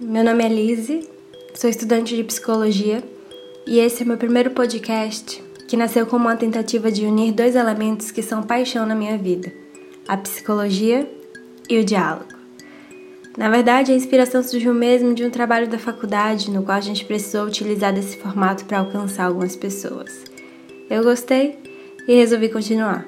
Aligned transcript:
meu 0.00 0.24
nome 0.24 0.42
é 0.42 0.48
Lise, 0.48 1.06
sou 1.54 1.68
estudante 1.68 2.16
de 2.16 2.24
psicologia 2.24 3.04
e 3.66 3.78
esse 3.78 4.02
é 4.02 4.06
meu 4.06 4.16
primeiro 4.16 4.50
podcast 4.52 5.44
que 5.68 5.76
nasceu 5.76 6.06
como 6.06 6.24
uma 6.24 6.36
tentativa 6.36 6.90
de 6.90 7.04
unir 7.04 7.32
dois 7.32 7.54
elementos 7.54 8.10
que 8.10 8.22
são 8.22 8.42
paixão 8.42 8.86
na 8.86 8.94
minha 8.94 9.18
vida: 9.18 9.52
a 10.08 10.16
psicologia 10.16 11.06
e 11.68 11.78
o 11.78 11.84
diálogo. 11.84 12.32
Na 13.36 13.50
verdade, 13.50 13.92
a 13.92 13.94
inspiração 13.94 14.42
surgiu 14.42 14.72
mesmo 14.72 15.14
de 15.14 15.22
um 15.22 15.30
trabalho 15.30 15.68
da 15.68 15.78
faculdade 15.78 16.50
no 16.50 16.62
qual 16.62 16.78
a 16.78 16.80
gente 16.80 17.04
precisou 17.04 17.46
utilizar 17.46 17.92
desse 17.92 18.16
formato 18.16 18.64
para 18.64 18.78
alcançar 18.78 19.24
algumas 19.24 19.54
pessoas. 19.54 20.24
Eu 20.88 21.04
gostei 21.04 21.58
e 22.08 22.14
resolvi 22.14 22.48
continuar. 22.48 23.06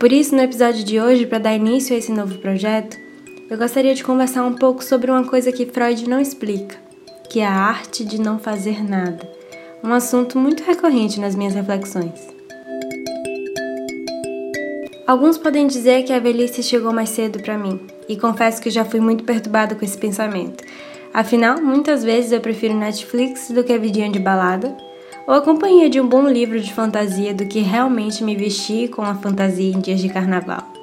Por 0.00 0.10
isso, 0.12 0.34
no 0.34 0.40
episódio 0.40 0.82
de 0.82 0.98
hoje, 0.98 1.26
para 1.26 1.38
dar 1.38 1.54
início 1.54 1.94
a 1.94 1.98
esse 1.98 2.10
novo 2.10 2.38
projeto, 2.38 3.03
eu 3.50 3.58
gostaria 3.58 3.94
de 3.94 4.02
conversar 4.02 4.42
um 4.44 4.54
pouco 4.54 4.82
sobre 4.82 5.10
uma 5.10 5.24
coisa 5.24 5.52
que 5.52 5.66
Freud 5.66 6.08
não 6.08 6.20
explica, 6.20 6.76
que 7.28 7.40
é 7.40 7.46
a 7.46 7.52
arte 7.52 8.04
de 8.04 8.20
não 8.20 8.38
fazer 8.38 8.82
nada, 8.82 9.28
um 9.82 9.92
assunto 9.92 10.38
muito 10.38 10.62
recorrente 10.62 11.20
nas 11.20 11.34
minhas 11.34 11.54
reflexões. 11.54 12.34
Alguns 15.06 15.36
podem 15.36 15.66
dizer 15.66 16.04
que 16.04 16.12
a 16.12 16.18
velhice 16.18 16.62
chegou 16.62 16.90
mais 16.92 17.10
cedo 17.10 17.42
para 17.42 17.58
mim, 17.58 17.78
e 18.08 18.16
confesso 18.16 18.62
que 18.62 18.70
já 18.70 18.84
fui 18.84 19.00
muito 19.00 19.24
perturbada 19.24 19.74
com 19.74 19.84
esse 19.84 19.98
pensamento. 19.98 20.64
Afinal, 21.12 21.60
muitas 21.60 22.02
vezes 22.02 22.32
eu 22.32 22.40
prefiro 22.40 22.74
Netflix 22.74 23.50
do 23.50 23.62
que 23.62 23.72
a 23.72 23.78
vidinha 23.78 24.10
de 24.10 24.18
balada, 24.18 24.74
ou 25.26 25.34
a 25.34 25.42
companhia 25.42 25.88
de 25.90 26.00
um 26.00 26.08
bom 26.08 26.26
livro 26.26 26.58
de 26.58 26.72
fantasia 26.72 27.34
do 27.34 27.46
que 27.46 27.60
realmente 27.60 28.24
me 28.24 28.34
vestir 28.34 28.88
com 28.88 29.02
a 29.02 29.14
fantasia 29.14 29.70
em 29.70 29.80
dias 29.80 30.00
de 30.00 30.08
carnaval. 30.08 30.73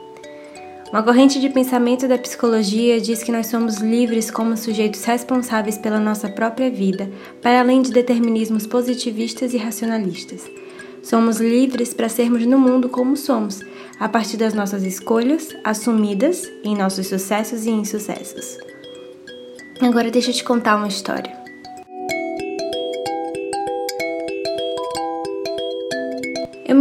Uma 0.91 1.01
corrente 1.01 1.39
de 1.39 1.47
pensamento 1.47 2.05
da 2.05 2.17
psicologia 2.17 2.99
diz 2.99 3.23
que 3.23 3.31
nós 3.31 3.47
somos 3.47 3.77
livres 3.77 4.29
como 4.29 4.57
sujeitos 4.57 5.05
responsáveis 5.05 5.77
pela 5.77 6.01
nossa 6.01 6.27
própria 6.27 6.69
vida, 6.69 7.09
para 7.41 7.61
além 7.61 7.81
de 7.81 7.93
determinismos 7.93 8.67
positivistas 8.67 9.53
e 9.53 9.57
racionalistas. 9.57 10.51
Somos 11.01 11.39
livres 11.39 11.93
para 11.93 12.09
sermos 12.09 12.45
no 12.45 12.59
mundo 12.59 12.89
como 12.89 13.15
somos, 13.15 13.61
a 13.97 14.09
partir 14.09 14.35
das 14.35 14.53
nossas 14.53 14.83
escolhas, 14.83 15.55
assumidas 15.63 16.51
em 16.61 16.75
nossos 16.75 17.07
sucessos 17.07 17.65
e 17.65 17.69
insucessos. 17.69 18.57
Agora 19.79 20.11
deixa 20.11 20.31
eu 20.31 20.35
te 20.35 20.43
contar 20.43 20.75
uma 20.75 20.89
história. 20.89 21.40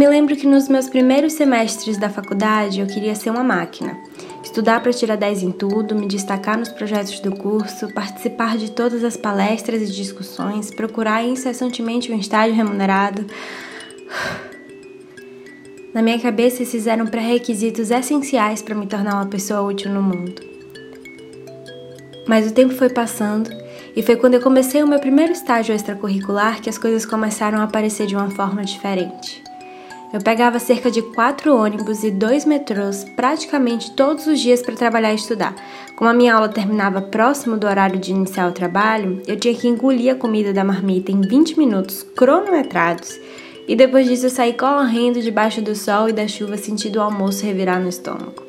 Me 0.01 0.07
lembro 0.07 0.35
que 0.35 0.47
nos 0.47 0.67
meus 0.67 0.89
primeiros 0.89 1.33
semestres 1.33 1.95
da 1.95 2.09
faculdade 2.09 2.81
eu 2.81 2.87
queria 2.87 3.13
ser 3.13 3.29
uma 3.29 3.43
máquina. 3.43 3.95
Estudar 4.43 4.81
para 4.81 4.91
tirar 4.91 5.15
10 5.15 5.43
em 5.43 5.51
tudo, 5.51 5.93
me 5.93 6.07
destacar 6.07 6.57
nos 6.57 6.69
projetos 6.69 7.19
do 7.19 7.35
curso, 7.35 7.93
participar 7.93 8.57
de 8.57 8.71
todas 8.71 9.03
as 9.03 9.15
palestras 9.15 9.79
e 9.83 9.93
discussões, 9.93 10.71
procurar 10.71 11.23
incessantemente 11.23 12.11
um 12.11 12.17
estágio 12.17 12.55
remunerado. 12.55 13.27
Na 15.93 16.01
minha 16.01 16.19
cabeça, 16.19 16.63
esses 16.63 16.87
eram 16.87 17.05
pré-requisitos 17.05 17.91
essenciais 17.91 18.63
para 18.63 18.73
me 18.73 18.87
tornar 18.87 19.13
uma 19.13 19.27
pessoa 19.27 19.61
útil 19.61 19.91
no 19.91 20.01
mundo. 20.01 20.41
Mas 22.27 22.49
o 22.49 22.53
tempo 22.55 22.73
foi 22.73 22.89
passando 22.89 23.51
e 23.95 24.01
foi 24.01 24.15
quando 24.15 24.33
eu 24.33 24.41
comecei 24.41 24.81
o 24.81 24.87
meu 24.87 24.99
primeiro 24.99 25.31
estágio 25.31 25.75
extracurricular 25.75 26.59
que 26.59 26.71
as 26.71 26.79
coisas 26.79 27.05
começaram 27.05 27.59
a 27.59 27.65
aparecer 27.65 28.07
de 28.07 28.15
uma 28.15 28.31
forma 28.31 28.65
diferente. 28.65 29.50
Eu 30.13 30.19
pegava 30.19 30.59
cerca 30.59 30.91
de 30.91 31.01
quatro 31.01 31.55
ônibus 31.55 32.03
e 32.03 32.11
dois 32.11 32.43
metrôs 32.43 33.05
praticamente 33.15 33.91
todos 33.91 34.27
os 34.27 34.41
dias 34.41 34.61
para 34.61 34.75
trabalhar 34.75 35.13
e 35.13 35.15
estudar. 35.15 35.55
Como 35.95 36.09
a 36.09 36.13
minha 36.13 36.35
aula 36.35 36.49
terminava 36.49 37.01
próximo 37.01 37.57
do 37.57 37.65
horário 37.65 37.97
de 37.97 38.11
iniciar 38.11 38.49
o 38.49 38.51
trabalho, 38.51 39.21
eu 39.25 39.37
tinha 39.37 39.55
que 39.55 39.69
engolir 39.69 40.11
a 40.11 40.17
comida 40.17 40.51
da 40.51 40.65
marmita 40.65 41.13
em 41.13 41.21
20 41.21 41.57
minutos 41.57 42.03
cronometrados. 42.03 43.17
E 43.67 43.75
depois 43.75 44.05
disso 44.05 44.25
eu 44.25 44.29
saí 44.29 44.51
correndo 44.51 45.21
debaixo 45.21 45.61
do 45.61 45.73
sol 45.75 46.09
e 46.09 46.13
da 46.13 46.27
chuva 46.27 46.57
sentindo 46.57 46.97
o 46.97 47.01
almoço 47.01 47.45
revirar 47.45 47.79
no 47.79 47.87
estômago. 47.87 48.43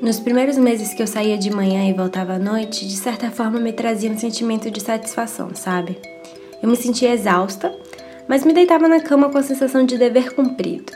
Nos 0.00 0.20
primeiros 0.20 0.56
meses 0.56 0.94
que 0.94 1.02
eu 1.02 1.06
saía 1.06 1.36
de 1.36 1.50
manhã 1.50 1.88
e 1.88 1.92
voltava 1.92 2.34
à 2.34 2.38
noite, 2.38 2.86
de 2.86 2.94
certa 2.94 3.30
forma 3.30 3.58
me 3.58 3.72
trazia 3.72 4.10
um 4.10 4.18
sentimento 4.18 4.70
de 4.70 4.80
satisfação, 4.80 5.50
sabe? 5.54 5.98
Eu 6.62 6.68
me 6.68 6.76
sentia 6.76 7.12
exausta, 7.12 7.74
mas 8.28 8.44
me 8.44 8.52
deitava 8.52 8.88
na 8.88 9.00
cama 9.00 9.28
com 9.28 9.38
a 9.38 9.42
sensação 9.42 9.84
de 9.84 9.98
dever 9.98 10.34
cumprido. 10.34 10.92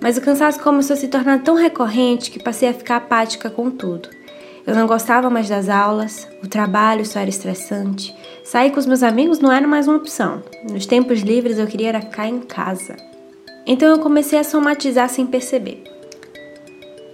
Mas 0.00 0.16
o 0.16 0.20
cansaço 0.20 0.60
começou 0.60 0.94
a 0.94 0.96
se 0.96 1.08
tornar 1.08 1.42
tão 1.42 1.54
recorrente 1.54 2.30
que 2.30 2.42
passei 2.42 2.68
a 2.68 2.74
ficar 2.74 2.96
apática 2.96 3.50
com 3.50 3.70
tudo. 3.70 4.08
Eu 4.66 4.74
não 4.74 4.86
gostava 4.86 5.28
mais 5.28 5.48
das 5.48 5.68
aulas, 5.68 6.28
o 6.42 6.48
trabalho 6.48 7.04
só 7.04 7.20
era 7.20 7.30
estressante, 7.30 8.14
sair 8.44 8.70
com 8.70 8.78
os 8.78 8.86
meus 8.86 9.02
amigos 9.02 9.38
não 9.38 9.52
era 9.52 9.66
mais 9.66 9.88
uma 9.88 9.96
opção. 9.96 10.42
Nos 10.70 10.86
tempos 10.86 11.20
livres 11.20 11.58
eu 11.58 11.66
queria 11.66 11.88
era 11.90 12.00
ficar 12.00 12.26
em 12.26 12.40
casa. 12.40 12.96
Então 13.66 13.88
eu 13.88 13.98
comecei 13.98 14.38
a 14.38 14.44
somatizar 14.44 15.08
sem 15.08 15.26
perceber. 15.26 15.84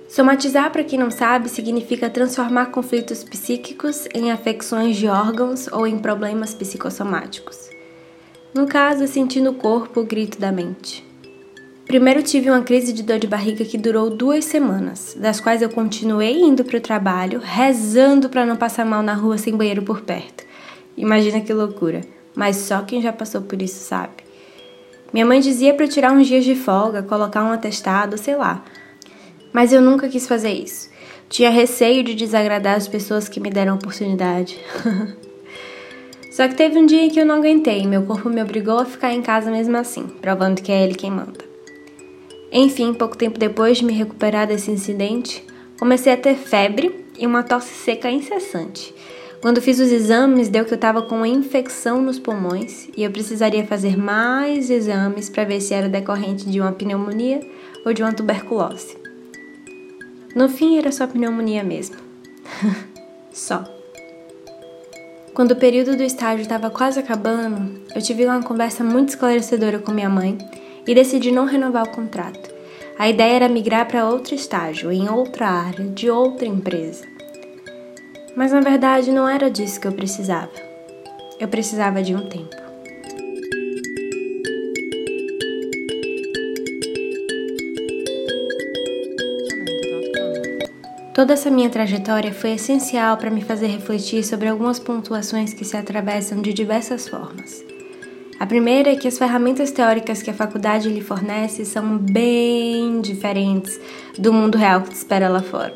Somatizar, 0.08 0.70
para 0.70 0.84
quem 0.84 0.98
não 0.98 1.10
sabe, 1.10 1.48
significa 1.48 2.08
transformar 2.08 2.66
conflitos 2.66 3.22
psíquicos 3.22 4.08
em 4.14 4.30
afecções 4.30 4.96
de 4.96 5.08
órgãos 5.08 5.68
ou 5.70 5.86
em 5.86 5.98
problemas 5.98 6.54
psicossomáticos. 6.54 7.75
No 8.56 8.66
caso, 8.66 9.06
senti 9.06 9.38
no 9.38 9.52
corpo 9.52 10.00
o 10.00 10.06
grito 10.06 10.40
da 10.40 10.50
mente. 10.50 11.04
Primeiro 11.84 12.22
tive 12.22 12.48
uma 12.48 12.62
crise 12.62 12.90
de 12.90 13.02
dor 13.02 13.18
de 13.18 13.26
barriga 13.26 13.66
que 13.66 13.76
durou 13.76 14.08
duas 14.08 14.46
semanas, 14.46 15.14
das 15.20 15.38
quais 15.38 15.60
eu 15.60 15.68
continuei 15.68 16.40
indo 16.40 16.64
para 16.64 16.78
o 16.78 16.80
trabalho, 16.80 17.38
rezando 17.38 18.30
para 18.30 18.46
não 18.46 18.56
passar 18.56 18.86
mal 18.86 19.02
na 19.02 19.12
rua 19.12 19.36
sem 19.36 19.54
banheiro 19.54 19.82
por 19.82 20.00
perto. 20.00 20.42
Imagina 20.96 21.42
que 21.42 21.52
loucura, 21.52 22.00
mas 22.34 22.56
só 22.56 22.80
quem 22.80 23.02
já 23.02 23.12
passou 23.12 23.42
por 23.42 23.60
isso 23.60 23.84
sabe. 23.84 24.24
Minha 25.12 25.26
mãe 25.26 25.38
dizia 25.38 25.74
para 25.74 25.86
tirar 25.86 26.12
uns 26.12 26.26
dias 26.26 26.42
de 26.42 26.54
folga, 26.54 27.02
colocar 27.02 27.44
um 27.44 27.52
atestado, 27.52 28.16
sei 28.16 28.36
lá. 28.36 28.64
Mas 29.52 29.70
eu 29.70 29.82
nunca 29.82 30.08
quis 30.08 30.26
fazer 30.26 30.52
isso. 30.52 30.88
Tinha 31.28 31.50
receio 31.50 32.02
de 32.02 32.14
desagradar 32.14 32.76
as 32.76 32.88
pessoas 32.88 33.28
que 33.28 33.38
me 33.38 33.50
deram 33.50 33.74
a 33.74 33.76
oportunidade. 33.76 34.58
Só 36.36 36.46
que 36.46 36.54
teve 36.54 36.78
um 36.78 36.84
dia 36.84 37.02
em 37.02 37.08
que 37.08 37.18
eu 37.18 37.24
não 37.24 37.36
aguentei 37.36 37.80
e 37.80 37.86
meu 37.86 38.02
corpo 38.02 38.28
me 38.28 38.42
obrigou 38.42 38.78
a 38.78 38.84
ficar 38.84 39.10
em 39.10 39.22
casa 39.22 39.50
mesmo 39.50 39.74
assim, 39.74 40.06
provando 40.20 40.60
que 40.60 40.70
é 40.70 40.84
ele 40.84 40.94
quem 40.94 41.10
manda. 41.10 41.42
Enfim, 42.52 42.92
pouco 42.92 43.16
tempo 43.16 43.38
depois 43.38 43.78
de 43.78 43.86
me 43.86 43.94
recuperar 43.94 44.46
desse 44.46 44.70
incidente, 44.70 45.42
comecei 45.78 46.12
a 46.12 46.16
ter 46.16 46.34
febre 46.34 47.06
e 47.18 47.26
uma 47.26 47.42
tosse 47.42 47.72
seca 47.72 48.10
incessante. 48.10 48.94
Quando 49.40 49.62
fiz 49.62 49.80
os 49.80 49.90
exames, 49.90 50.50
deu 50.50 50.66
que 50.66 50.74
eu 50.74 50.76
estava 50.76 51.00
com 51.00 51.16
uma 51.16 51.28
infecção 51.28 52.02
nos 52.02 52.18
pulmões 52.18 52.86
e 52.94 53.02
eu 53.02 53.10
precisaria 53.10 53.64
fazer 53.64 53.96
mais 53.96 54.68
exames 54.68 55.30
para 55.30 55.44
ver 55.44 55.62
se 55.62 55.72
era 55.72 55.88
decorrente 55.88 56.44
de 56.50 56.60
uma 56.60 56.72
pneumonia 56.72 57.40
ou 57.82 57.94
de 57.94 58.02
uma 58.02 58.12
tuberculose. 58.12 58.94
No 60.34 60.50
fim, 60.50 60.76
era 60.76 60.92
só 60.92 61.06
pneumonia 61.06 61.64
mesmo. 61.64 61.96
só. 63.32 63.75
Quando 65.36 65.50
o 65.50 65.56
período 65.56 65.94
do 65.94 66.02
estágio 66.02 66.40
estava 66.40 66.70
quase 66.70 66.98
acabando, 66.98 67.82
eu 67.94 68.00
tive 68.00 68.24
uma 68.24 68.42
conversa 68.42 68.82
muito 68.82 69.10
esclarecedora 69.10 69.78
com 69.78 69.92
minha 69.92 70.08
mãe 70.08 70.38
e 70.86 70.94
decidi 70.94 71.30
não 71.30 71.44
renovar 71.44 71.84
o 71.84 71.90
contrato. 71.90 72.48
A 72.98 73.06
ideia 73.06 73.34
era 73.34 73.46
migrar 73.46 73.86
para 73.86 74.08
outro 74.08 74.34
estágio, 74.34 74.90
em 74.90 75.10
outra 75.10 75.46
área, 75.46 75.84
de 75.88 76.08
outra 76.08 76.48
empresa. 76.48 77.04
Mas 78.34 78.50
na 78.50 78.62
verdade 78.62 79.12
não 79.12 79.28
era 79.28 79.50
disso 79.50 79.78
que 79.78 79.86
eu 79.86 79.92
precisava. 79.92 80.52
Eu 81.38 81.48
precisava 81.48 82.02
de 82.02 82.14
um 82.14 82.26
tempo. 82.26 82.65
Toda 91.16 91.32
essa 91.32 91.50
minha 91.50 91.70
trajetória 91.70 92.30
foi 92.30 92.50
essencial 92.50 93.16
para 93.16 93.30
me 93.30 93.40
fazer 93.40 93.68
refletir 93.68 94.22
sobre 94.22 94.50
algumas 94.50 94.78
pontuações 94.78 95.54
que 95.54 95.64
se 95.64 95.74
atravessam 95.74 96.42
de 96.42 96.52
diversas 96.52 97.08
formas. 97.08 97.64
A 98.38 98.44
primeira 98.44 98.92
é 98.92 98.96
que 98.96 99.08
as 99.08 99.16
ferramentas 99.16 99.70
teóricas 99.70 100.22
que 100.22 100.28
a 100.28 100.34
faculdade 100.34 100.90
lhe 100.90 101.00
fornece 101.00 101.64
são 101.64 101.96
bem 101.96 103.00
diferentes 103.00 103.80
do 104.18 104.30
mundo 104.30 104.58
real 104.58 104.82
que 104.82 104.90
te 104.90 104.96
espera 104.96 105.26
lá 105.30 105.40
fora. 105.40 105.74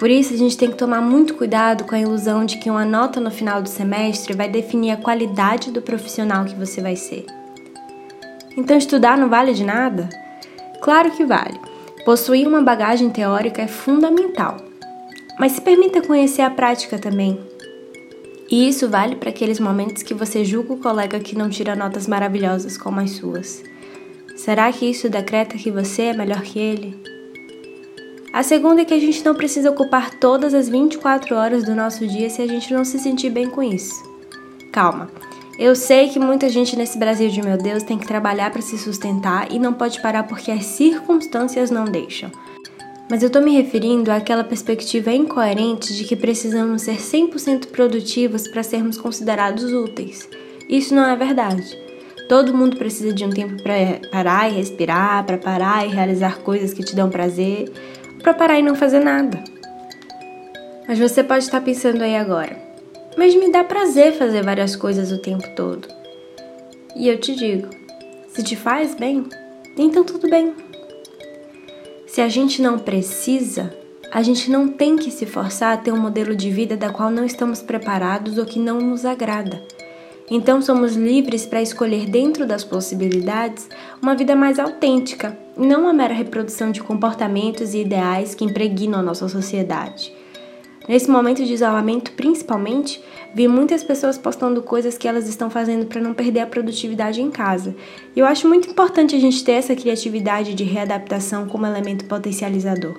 Por 0.00 0.10
isso, 0.10 0.34
a 0.34 0.36
gente 0.36 0.58
tem 0.58 0.68
que 0.68 0.78
tomar 0.78 1.00
muito 1.00 1.34
cuidado 1.34 1.84
com 1.84 1.94
a 1.94 2.00
ilusão 2.00 2.44
de 2.44 2.58
que 2.58 2.68
uma 2.68 2.84
nota 2.84 3.20
no 3.20 3.30
final 3.30 3.62
do 3.62 3.68
semestre 3.68 4.34
vai 4.34 4.48
definir 4.48 4.90
a 4.90 4.96
qualidade 4.96 5.70
do 5.70 5.80
profissional 5.80 6.44
que 6.44 6.56
você 6.56 6.80
vai 6.80 6.96
ser. 6.96 7.24
Então, 8.56 8.76
estudar 8.76 9.16
não 9.16 9.28
vale 9.28 9.54
de 9.54 9.62
nada? 9.62 10.08
Claro 10.82 11.12
que 11.12 11.24
vale. 11.24 11.73
Possuir 12.04 12.46
uma 12.46 12.60
bagagem 12.60 13.08
teórica 13.08 13.62
é 13.62 13.66
fundamental, 13.66 14.58
mas 15.40 15.52
se 15.52 15.60
permita 15.62 16.02
conhecer 16.02 16.42
a 16.42 16.50
prática 16.50 16.98
também. 16.98 17.40
E 18.50 18.68
isso 18.68 18.90
vale 18.90 19.16
para 19.16 19.30
aqueles 19.30 19.58
momentos 19.58 20.02
que 20.02 20.12
você 20.12 20.44
julga 20.44 20.74
o 20.74 20.78
colega 20.78 21.18
que 21.18 21.34
não 21.34 21.48
tira 21.48 21.74
notas 21.74 22.06
maravilhosas 22.06 22.76
como 22.76 23.00
as 23.00 23.12
suas. 23.12 23.62
Será 24.36 24.70
que 24.70 24.84
isso 24.84 25.08
decreta 25.08 25.56
que 25.56 25.70
você 25.70 26.02
é 26.02 26.12
melhor 26.12 26.42
que 26.42 26.58
ele? 26.58 26.94
A 28.34 28.42
segunda 28.42 28.82
é 28.82 28.84
que 28.84 28.92
a 28.92 29.00
gente 29.00 29.24
não 29.24 29.34
precisa 29.34 29.70
ocupar 29.70 30.10
todas 30.10 30.52
as 30.52 30.68
24 30.68 31.34
horas 31.34 31.64
do 31.64 31.74
nosso 31.74 32.06
dia 32.06 32.28
se 32.28 32.42
a 32.42 32.46
gente 32.46 32.74
não 32.74 32.84
se 32.84 32.98
sentir 32.98 33.30
bem 33.30 33.48
com 33.48 33.62
isso. 33.62 33.94
Calma. 34.70 35.08
Eu 35.56 35.76
sei 35.76 36.08
que 36.08 36.18
muita 36.18 36.48
gente 36.48 36.76
nesse 36.76 36.98
Brasil 36.98 37.28
de 37.28 37.40
meu 37.40 37.56
Deus 37.56 37.84
tem 37.84 37.96
que 37.96 38.06
trabalhar 38.06 38.50
para 38.50 38.60
se 38.60 38.76
sustentar 38.76 39.52
e 39.52 39.58
não 39.58 39.72
pode 39.72 40.00
parar 40.00 40.24
porque 40.24 40.50
as 40.50 40.64
circunstâncias 40.64 41.70
não 41.70 41.84
deixam. 41.84 42.30
Mas 43.08 43.22
eu 43.22 43.30
tô 43.30 43.40
me 43.40 43.54
referindo 43.54 44.10
àquela 44.10 44.42
perspectiva 44.42 45.12
incoerente 45.12 45.94
de 45.94 46.04
que 46.04 46.16
precisamos 46.16 46.82
ser 46.82 46.96
100% 46.96 47.66
produtivos 47.68 48.48
para 48.48 48.64
sermos 48.64 48.98
considerados 48.98 49.72
úteis. 49.72 50.28
Isso 50.68 50.92
não 50.92 51.04
é 51.04 51.14
verdade. 51.14 51.78
Todo 52.28 52.54
mundo 52.54 52.76
precisa 52.76 53.12
de 53.12 53.24
um 53.24 53.30
tempo 53.30 53.62
para 53.62 53.74
parar 54.10 54.50
e 54.50 54.54
respirar, 54.54 55.24
para 55.24 55.38
parar 55.38 55.86
e 55.86 55.90
realizar 55.90 56.38
coisas 56.38 56.72
que 56.72 56.82
te 56.82 56.96
dão 56.96 57.10
prazer, 57.10 57.70
para 58.22 58.34
parar 58.34 58.58
e 58.58 58.62
não 58.62 58.74
fazer 58.74 59.00
nada. 59.00 59.44
Mas 60.88 60.98
você 60.98 61.22
pode 61.22 61.44
estar 61.44 61.60
pensando 61.60 62.02
aí 62.02 62.16
agora, 62.16 62.56
mas 63.16 63.34
me 63.34 63.50
dá 63.50 63.64
prazer 63.64 64.12
fazer 64.12 64.42
várias 64.42 64.76
coisas 64.76 65.12
o 65.12 65.18
tempo 65.18 65.48
todo. 65.54 65.88
E 66.96 67.08
eu 67.08 67.18
te 67.18 67.34
digo, 67.34 67.68
se 68.28 68.42
te 68.42 68.56
faz 68.56 68.94
bem, 68.94 69.24
então 69.76 70.04
tudo 70.04 70.28
bem. 70.28 70.54
Se 72.06 72.20
a 72.20 72.28
gente 72.28 72.62
não 72.62 72.78
precisa, 72.78 73.74
a 74.10 74.22
gente 74.22 74.50
não 74.50 74.68
tem 74.68 74.96
que 74.96 75.10
se 75.10 75.26
forçar 75.26 75.74
a 75.74 75.76
ter 75.76 75.92
um 75.92 75.98
modelo 75.98 76.36
de 76.36 76.50
vida 76.50 76.76
da 76.76 76.90
qual 76.90 77.10
não 77.10 77.24
estamos 77.24 77.60
preparados 77.60 78.38
ou 78.38 78.46
que 78.46 78.60
não 78.60 78.80
nos 78.80 79.04
agrada. 79.04 79.60
Então 80.30 80.62
somos 80.62 80.94
livres 80.94 81.44
para 81.44 81.60
escolher 81.60 82.06
dentro 82.06 82.46
das 82.46 82.64
possibilidades 82.64 83.68
uma 84.00 84.14
vida 84.14 84.34
mais 84.34 84.58
autêntica, 84.58 85.36
não 85.56 85.82
uma 85.82 85.92
mera 85.92 86.14
reprodução 86.14 86.70
de 86.70 86.82
comportamentos 86.82 87.74
e 87.74 87.80
ideais 87.80 88.34
que 88.34 88.44
impregnam 88.44 89.00
a 89.00 89.02
nossa 89.02 89.28
sociedade. 89.28 90.14
Nesse 90.86 91.10
momento 91.10 91.42
de 91.42 91.54
isolamento, 91.54 92.12
principalmente, 92.12 93.02
vi 93.34 93.48
muitas 93.48 93.82
pessoas 93.82 94.18
postando 94.18 94.60
coisas 94.60 94.98
que 94.98 95.08
elas 95.08 95.26
estão 95.26 95.48
fazendo 95.48 95.86
para 95.86 96.00
não 96.00 96.12
perder 96.12 96.40
a 96.40 96.46
produtividade 96.46 97.22
em 97.22 97.30
casa. 97.30 97.74
E 98.14 98.20
eu 98.20 98.26
acho 98.26 98.46
muito 98.46 98.68
importante 98.68 99.16
a 99.16 99.18
gente 99.18 99.42
ter 99.42 99.52
essa 99.52 99.74
criatividade 99.74 100.54
de 100.54 100.62
readaptação 100.62 101.46
como 101.46 101.64
elemento 101.64 102.04
potencializador. 102.04 102.98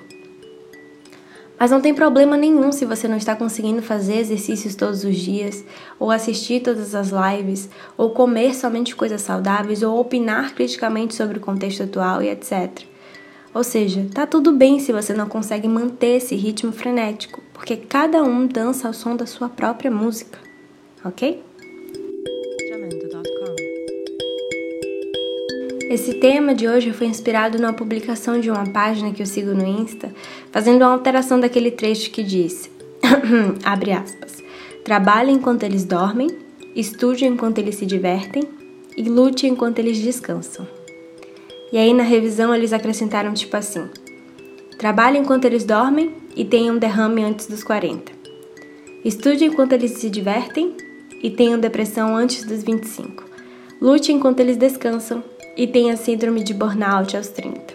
Mas 1.58 1.70
não 1.70 1.80
tem 1.80 1.94
problema 1.94 2.36
nenhum 2.36 2.70
se 2.70 2.84
você 2.84 3.06
não 3.08 3.16
está 3.16 3.34
conseguindo 3.34 3.80
fazer 3.80 4.18
exercícios 4.18 4.74
todos 4.74 5.04
os 5.04 5.16
dias, 5.16 5.64
ou 5.98 6.10
assistir 6.10 6.60
todas 6.60 6.94
as 6.94 7.10
lives, 7.10 7.70
ou 7.96 8.10
comer 8.10 8.54
somente 8.54 8.96
coisas 8.96 9.22
saudáveis, 9.22 9.82
ou 9.82 9.98
opinar 9.98 10.54
criticamente 10.54 11.14
sobre 11.14 11.38
o 11.38 11.40
contexto 11.40 11.84
atual 11.84 12.20
e 12.20 12.28
etc. 12.28 12.82
Ou 13.54 13.64
seja, 13.64 14.06
tá 14.12 14.26
tudo 14.26 14.52
bem 14.52 14.78
se 14.78 14.92
você 14.92 15.14
não 15.14 15.28
consegue 15.28 15.66
manter 15.66 16.16
esse 16.16 16.34
ritmo 16.34 16.72
frenético, 16.72 17.40
porque 17.56 17.74
cada 17.74 18.22
um 18.22 18.46
dança 18.46 18.86
ao 18.86 18.92
som 18.92 19.16
da 19.16 19.24
sua 19.24 19.48
própria 19.48 19.90
música, 19.90 20.38
ok? 21.02 21.42
Esse 25.88 26.14
tema 26.14 26.54
de 26.54 26.68
hoje 26.68 26.92
foi 26.92 27.06
inspirado 27.06 27.58
numa 27.58 27.72
publicação 27.72 28.38
de 28.38 28.50
uma 28.50 28.66
página 28.70 29.12
que 29.12 29.22
eu 29.22 29.26
sigo 29.26 29.54
no 29.54 29.66
Insta, 29.66 30.12
fazendo 30.52 30.82
uma 30.82 30.92
alteração 30.92 31.40
daquele 31.40 31.70
trecho 31.70 32.10
que 32.10 32.22
diz: 32.22 32.68
abre 33.64 33.92
aspas. 33.92 34.42
Trabalhe 34.84 35.32
enquanto 35.32 35.62
eles 35.62 35.84
dormem, 35.84 36.28
estude 36.74 37.24
enquanto 37.24 37.58
eles 37.58 37.76
se 37.76 37.86
divertem 37.86 38.42
e 38.96 39.02
lute 39.04 39.46
enquanto 39.46 39.78
eles 39.78 39.98
descansam. 39.98 40.68
E 41.72 41.78
aí 41.78 41.94
na 41.94 42.02
revisão 42.02 42.54
eles 42.54 42.74
acrescentaram 42.74 43.32
tipo 43.32 43.56
assim: 43.56 43.88
Trabalhe 44.76 45.18
enquanto 45.18 45.46
eles 45.46 45.64
dormem 45.64 46.25
e 46.36 46.44
tenha 46.44 46.72
um 46.72 46.78
derrame 46.78 47.24
antes 47.24 47.46
dos 47.46 47.64
40. 47.64 48.12
Estude 49.04 49.46
enquanto 49.46 49.72
eles 49.72 49.92
se 49.92 50.10
divertem 50.10 50.76
e 51.22 51.30
tenham 51.30 51.58
depressão 51.58 52.14
antes 52.14 52.44
dos 52.44 52.62
25. 52.62 53.24
Lute 53.80 54.12
enquanto 54.12 54.40
eles 54.40 54.56
descansam 54.56 55.22
e 55.56 55.66
tenha 55.66 55.96
síndrome 55.96 56.44
de 56.44 56.52
burnout 56.52 57.16
aos 57.16 57.28
30. 57.28 57.74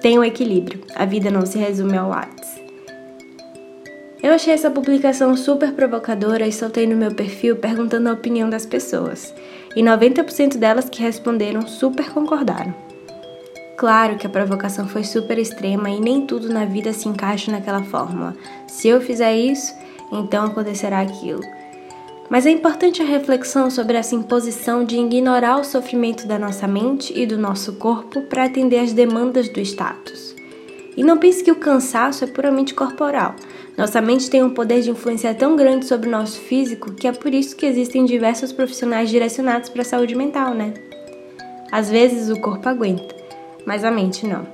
Tenha 0.00 0.20
um 0.20 0.24
equilíbrio, 0.24 0.80
a 0.94 1.04
vida 1.04 1.30
não 1.30 1.44
se 1.44 1.58
resume 1.58 1.96
ao 1.96 2.10
Whats. 2.10 2.60
Eu 4.22 4.34
achei 4.34 4.52
essa 4.52 4.70
publicação 4.70 5.34
super 5.36 5.72
provocadora 5.72 6.46
e 6.46 6.52
soltei 6.52 6.86
no 6.86 6.96
meu 6.96 7.14
perfil 7.14 7.56
perguntando 7.56 8.08
a 8.08 8.12
opinião 8.12 8.50
das 8.50 8.66
pessoas, 8.66 9.34
e 9.74 9.82
90% 9.82 10.58
delas 10.58 10.90
que 10.90 11.02
responderam 11.02 11.66
super 11.66 12.10
concordaram. 12.10 12.89
Claro 13.80 14.18
que 14.18 14.26
a 14.26 14.30
provocação 14.30 14.86
foi 14.86 15.04
super 15.04 15.38
extrema 15.38 15.88
e 15.88 15.98
nem 15.98 16.26
tudo 16.26 16.52
na 16.52 16.66
vida 16.66 16.92
se 16.92 17.08
encaixa 17.08 17.50
naquela 17.50 17.82
fórmula. 17.82 18.36
Se 18.66 18.88
eu 18.88 19.00
fizer 19.00 19.34
isso, 19.34 19.74
então 20.12 20.44
acontecerá 20.44 21.00
aquilo. 21.00 21.40
Mas 22.28 22.44
é 22.44 22.50
importante 22.50 23.00
a 23.00 23.06
reflexão 23.06 23.70
sobre 23.70 23.96
essa 23.96 24.14
imposição 24.14 24.84
de 24.84 24.98
ignorar 24.98 25.58
o 25.58 25.64
sofrimento 25.64 26.28
da 26.28 26.38
nossa 26.38 26.68
mente 26.68 27.18
e 27.18 27.24
do 27.24 27.38
nosso 27.38 27.72
corpo 27.76 28.20
para 28.20 28.44
atender 28.44 28.80
às 28.80 28.92
demandas 28.92 29.48
do 29.48 29.60
status. 29.60 30.36
E 30.94 31.02
não 31.02 31.16
pense 31.16 31.42
que 31.42 31.50
o 31.50 31.56
cansaço 31.56 32.22
é 32.22 32.26
puramente 32.26 32.74
corporal. 32.74 33.34
Nossa 33.78 34.02
mente 34.02 34.28
tem 34.28 34.42
um 34.42 34.50
poder 34.50 34.82
de 34.82 34.90
influência 34.90 35.32
tão 35.32 35.56
grande 35.56 35.86
sobre 35.86 36.06
o 36.06 36.12
nosso 36.12 36.38
físico 36.38 36.92
que 36.92 37.08
é 37.08 37.12
por 37.12 37.32
isso 37.32 37.56
que 37.56 37.64
existem 37.64 38.04
diversos 38.04 38.52
profissionais 38.52 39.08
direcionados 39.08 39.70
para 39.70 39.80
a 39.80 39.86
saúde 39.86 40.14
mental, 40.14 40.52
né? 40.52 40.74
Às 41.72 41.88
vezes 41.88 42.28
o 42.28 42.38
corpo 42.42 42.68
aguenta, 42.68 43.19
mas 43.66 43.84
a 43.84 43.90
mente 43.90 44.26
não. 44.26 44.46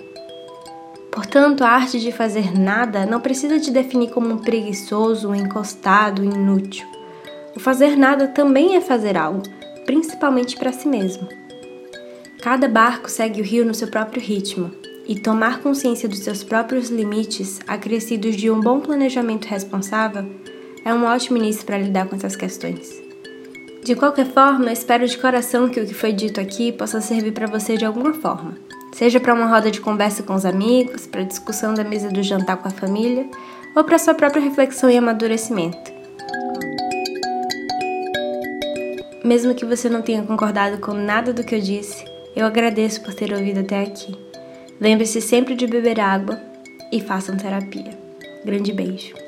Portanto, 1.10 1.64
a 1.64 1.68
arte 1.68 1.98
de 1.98 2.12
fazer 2.12 2.58
nada 2.58 3.06
não 3.06 3.20
precisa 3.20 3.58
te 3.58 3.70
definir 3.70 4.10
como 4.10 4.32
um 4.32 4.38
preguiçoso, 4.38 5.28
um 5.28 5.34
encostado, 5.34 6.22
um 6.22 6.24
inútil. 6.24 6.86
O 7.56 7.60
fazer 7.60 7.96
nada 7.96 8.28
também 8.28 8.76
é 8.76 8.80
fazer 8.80 9.16
algo, 9.16 9.42
principalmente 9.86 10.56
para 10.56 10.72
si 10.72 10.86
mesmo. 10.86 11.26
Cada 12.42 12.68
barco 12.68 13.10
segue 13.10 13.40
o 13.40 13.44
rio 13.44 13.64
no 13.64 13.74
seu 13.74 13.88
próprio 13.88 14.20
ritmo, 14.20 14.70
e 15.08 15.14
tomar 15.14 15.60
consciência 15.60 16.08
dos 16.08 16.18
seus 16.18 16.42
próprios 16.42 16.90
limites, 16.90 17.60
acrescidos 17.66 18.36
de 18.36 18.50
um 18.50 18.60
bom 18.60 18.80
planejamento 18.80 19.46
responsável, 19.46 20.26
é 20.84 20.92
um 20.92 21.04
ótimo 21.04 21.36
início 21.38 21.64
para 21.64 21.78
lidar 21.78 22.06
com 22.08 22.16
essas 22.16 22.36
questões. 22.36 23.02
De 23.84 23.94
qualquer 23.94 24.26
forma, 24.26 24.72
espero 24.72 25.06
de 25.06 25.16
coração 25.16 25.68
que 25.68 25.80
o 25.80 25.86
que 25.86 25.94
foi 25.94 26.12
dito 26.12 26.40
aqui 26.40 26.72
possa 26.72 27.00
servir 27.00 27.32
para 27.32 27.46
você 27.46 27.76
de 27.76 27.84
alguma 27.84 28.12
forma, 28.14 28.58
seja 28.92 29.20
para 29.20 29.34
uma 29.34 29.46
roda 29.46 29.70
de 29.70 29.80
conversa 29.80 30.22
com 30.22 30.34
os 30.34 30.44
amigos, 30.44 31.06
para 31.06 31.22
discussão 31.22 31.74
da 31.74 31.84
mesa 31.84 32.08
do 32.08 32.22
jantar 32.22 32.56
com 32.56 32.68
a 32.68 32.70
família, 32.70 33.28
ou 33.74 33.84
para 33.84 33.98
sua 33.98 34.14
própria 34.14 34.42
reflexão 34.42 34.90
e 34.90 34.96
amadurecimento. 34.96 35.92
Mesmo 39.24 39.54
que 39.54 39.64
você 39.64 39.88
não 39.88 40.02
tenha 40.02 40.22
concordado 40.22 40.78
com 40.78 40.92
nada 40.92 41.32
do 41.32 41.42
que 41.42 41.54
eu 41.54 41.60
disse, 41.60 42.04
eu 42.34 42.46
agradeço 42.46 43.02
por 43.02 43.12
ter 43.12 43.32
ouvido 43.32 43.60
até 43.60 43.82
aqui. 43.82 44.16
Lembre-se 44.80 45.20
sempre 45.20 45.54
de 45.54 45.66
beber 45.66 45.98
água 45.98 46.40
e 46.92 47.00
façam 47.00 47.36
terapia. 47.36 47.98
Grande 48.44 48.72
beijo. 48.72 49.25